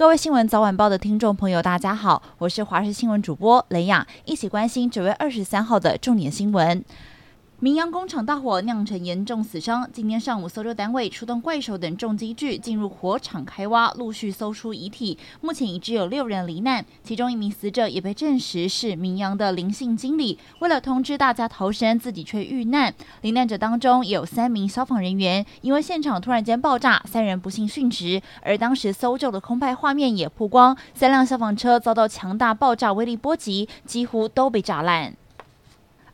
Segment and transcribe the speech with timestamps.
[0.00, 6.82] 各位新闻早晚报的听众朋友，大家好，我是华视新闻主播雷雅，一起关心九月二十三号的重点新闻。
[7.62, 9.86] 明扬工厂大火酿成严重死伤。
[9.92, 15.18] 今天上午，搜救单位出动怪手等重机具进入火场开挖，陆续搜出遗体。
[15.42, 20.38] 目前已知有六人罹难，其中一名死者也被证实是明扬的林姓经理。
[20.60, 22.94] 为了通知大家逃生，自己却遇难。
[23.20, 28.22] 罹难者当中有三名消防人员，因为现场突然间爆炸，三人不幸殉职。
[28.40, 35.14] 而当时搜救的空拍画面也曝光，三辆消防车遭到强大爆炸威力波及，几乎都被炸烂。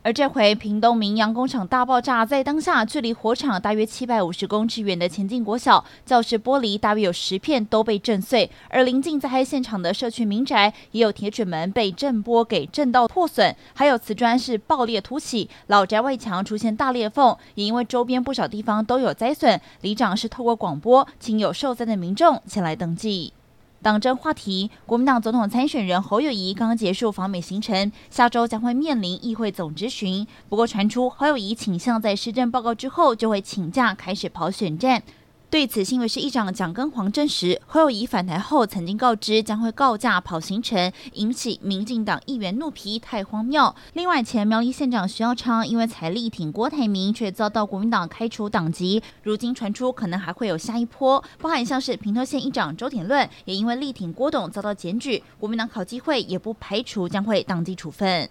[0.07, 23.33] 而这回屏东明扬工厂大爆炸，在当下距离火场大约七百五十公尺远的前进国小教室玻璃大约有十片都被震碎，而临近灾害现场的社区民宅也有铁卷门被震波给震到破损，还有瓷砖是爆裂凸起，老宅外墙出现大裂缝，也因为周边不少地方都有灾损，里长是透过广播请有受灾的民众前来登记。
[23.81, 30.25] 党政话题，国民党总统参选人侯友谊刚刚结束访美行程，下周将会面临议会总质询。
[30.49, 35.03] 不过传出侯友谊倾向在施政报告之后就会请假开始跑选战。
[35.49, 43.73] 对此，新北市议长蒋根煌证实，侯友宜返台后曾经告知将会告假跑行程，引起民进党议员怒批太荒谬。
[43.93, 49.01] 另外，前苗栗县长徐耀昌因为才力挺郭台铭，却遭到国民党开除党籍。
[49.23, 58.29] 如今传出可能还会有下一波，包含像是平头县议长周典论也因为力挺郭董遭到检举，国民党考纪会也不排除将会党纪处分。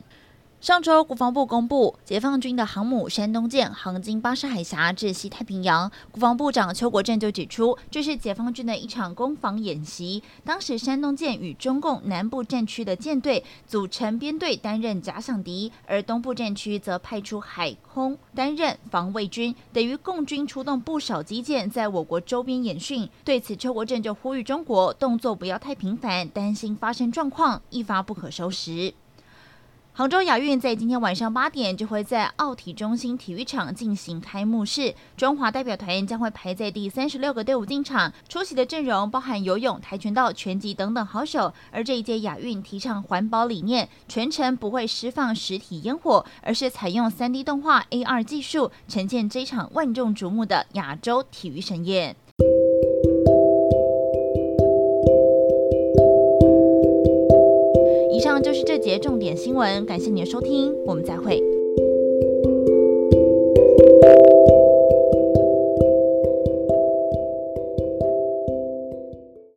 [0.58, 5.88] 上周，国防部公布，解放军的航母山东舰航经巴士海峡至西太平洋。
[6.10, 10.22] 国防部长邱国正就指出，这是解放军的一场攻防演习。
[10.44, 23.08] 当时，山东舰与中共南部战区的舰队组成编队，担任假想敌；而东部战区则派出海空担任防卫军，等于共军出动不少机舰在我国周边演训。
[23.22, 28.94] 对此，邱国正就呼吁中国动作不要太频繁，担心发生状况一发不可收拾。
[29.96, 41.54] 杭州亚运在今天晚上八点就会在奥体中心体育场进行开幕式，中华代表团将会排在第三十六个队伍进场，出席的阵容包含游泳、跆拳道、拳击等等好手。
[41.70, 52.14] 而这一届亚运提倡环保理念，全程不会释放实体烟火，而是采用 3D 动画 AR 技术，呈现这场万众瞩目的亚洲体育盛宴。
[58.98, 61.55] 重点新闻，感谢你的收听，我们再会。